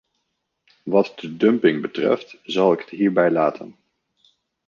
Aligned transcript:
Wat 0.83 1.19
de 1.19 1.37
dumping 1.37 1.81
betreft 1.81 2.39
zal 2.43 2.73
ik 2.73 2.79
het 2.79 2.89
hierbij 2.89 3.31
laten. 3.31 3.75